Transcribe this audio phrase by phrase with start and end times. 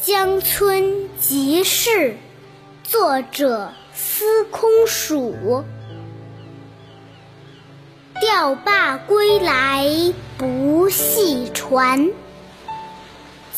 [0.00, 2.16] 江村即事，
[2.82, 5.64] 作者司空曙。
[8.20, 9.88] 钓罢归来
[10.36, 12.10] 不系船，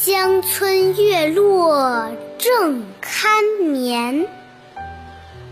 [0.00, 2.10] 江村月落
[2.46, 4.28] 正堪眠。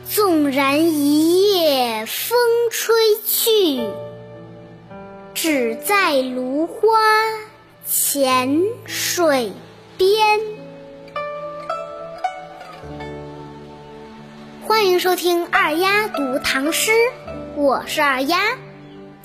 [0.09, 2.39] 纵然一夜风
[2.71, 2.95] 吹
[3.27, 3.83] 去，
[5.35, 7.01] 只在芦花
[7.85, 9.53] 浅水
[9.99, 10.41] 边。
[14.63, 16.93] 欢迎收听二丫读唐诗，
[17.57, 18.39] 我是二丫。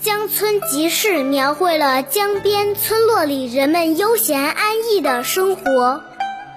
[0.00, 6.02] 江村即事描绘了江边村落里人们悠闲安逸的生活，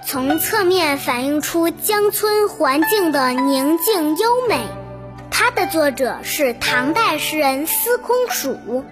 [0.06, 4.66] 从侧面反映出江村环境的宁静优美。
[5.30, 8.84] 它的作者是唐代诗人司空曙。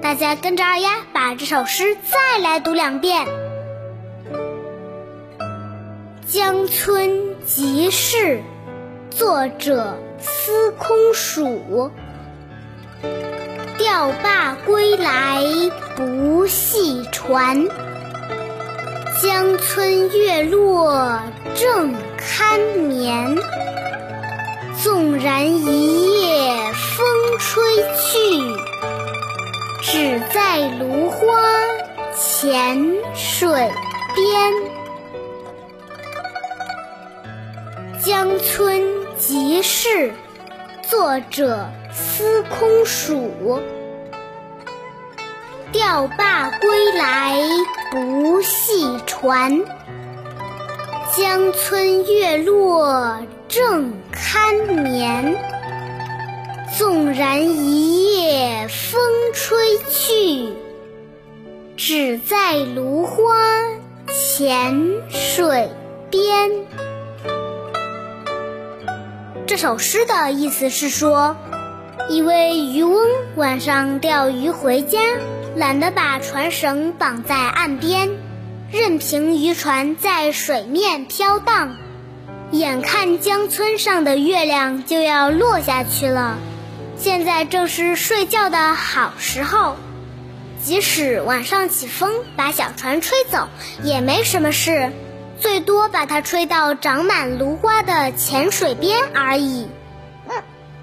[0.00, 3.26] 大家跟着二丫把这首诗再来读两遍。
[6.26, 8.42] 江村即事。
[9.10, 11.90] 作者司空曙。
[13.78, 15.42] 钓罢归来
[15.96, 17.66] 不系船，
[19.20, 21.20] 江村月落
[21.54, 23.36] 正堪眠。
[24.82, 27.06] 纵然一夜风
[27.38, 27.62] 吹
[27.96, 28.18] 去，
[29.82, 31.26] 只在芦花
[32.14, 33.48] 浅水
[34.14, 34.52] 边。
[38.00, 38.98] 江村。
[39.18, 40.12] 即事，
[40.80, 43.60] 作者司空曙。
[45.72, 47.36] 钓罢归来
[49.20, 49.64] 船，
[51.16, 53.18] 江村月落
[53.48, 55.36] 正堪眠。
[56.78, 59.00] 纵然一夜风
[59.34, 59.58] 吹
[59.90, 60.52] 去，
[61.76, 63.34] 只在芦花
[64.06, 65.68] 浅水
[66.10, 66.52] 边。
[69.48, 71.34] 这首诗的意思是说，
[72.08, 73.04] 一位渔翁
[73.34, 75.00] 晚上钓鱼回家，
[75.56, 78.10] 懒得把船绳绑在岸边，
[78.70, 81.76] 任凭渔船在水面飘荡。
[82.50, 86.36] 眼看江村上的月亮就要落下去了，
[86.96, 89.76] 现在正是睡觉的好时候。
[90.62, 93.48] 即使晚上起风把小船吹走，
[93.82, 94.92] 也没什么事。
[95.40, 99.66] 最多把它吹到长满芦花的浅水边而已。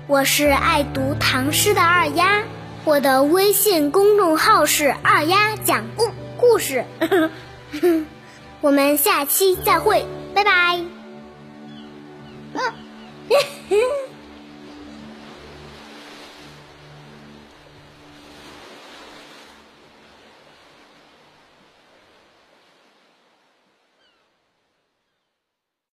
[0.07, 2.41] 我是爱读唐诗的二丫，
[2.83, 6.85] 我的微信公众号是二丫讲故故事。
[8.61, 10.81] 我们下期再会，拜拜。